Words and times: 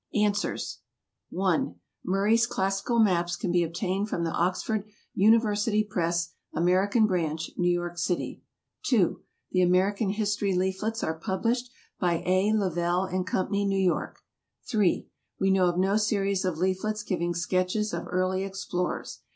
ANS. 0.15 0.79
(1) 1.29 1.75
Murray's 2.03 2.47
Classical 2.47 2.97
Maps 2.97 3.35
can 3.35 3.51
be 3.51 3.61
obtained 3.61 4.09
from 4.09 4.23
the 4.23 4.31
Oxford 4.31 4.85
University 5.13 5.83
Press, 5.83 6.31
American 6.55 7.05
Branch, 7.05 7.51
New 7.55 7.69
York 7.71 7.99
City; 7.99 8.41
(2) 8.87 9.21
The 9.51 9.61
American 9.61 10.09
History 10.09 10.55
Leaflets 10.55 11.03
are 11.03 11.19
published 11.19 11.69
by 11.99 12.23
A. 12.25 12.51
Lovell 12.51 13.09
& 13.23 13.25
Co., 13.27 13.45
New 13.47 13.77
York; 13.77 14.21
(3) 14.67 15.07
We 15.39 15.51
know 15.51 15.67
of 15.67 15.77
no 15.77 15.97
series 15.97 16.45
of 16.45 16.57
leaflets 16.57 17.03
giving 17.03 17.35
sketches 17.35 17.93
of 17.93 18.07
early 18.07 18.43
explorers. 18.43 19.19